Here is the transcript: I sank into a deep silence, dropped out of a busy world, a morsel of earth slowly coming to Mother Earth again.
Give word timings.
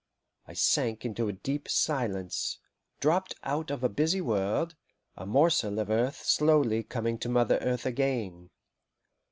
I 0.47 0.53
sank 0.53 1.05
into 1.05 1.27
a 1.27 1.31
deep 1.33 1.69
silence, 1.69 2.57
dropped 2.99 3.35
out 3.43 3.69
of 3.69 3.83
a 3.83 3.87
busy 3.87 4.19
world, 4.19 4.75
a 5.15 5.27
morsel 5.27 5.77
of 5.77 5.91
earth 5.91 6.23
slowly 6.25 6.81
coming 6.81 7.19
to 7.19 7.29
Mother 7.29 7.59
Earth 7.61 7.85
again. 7.85 8.49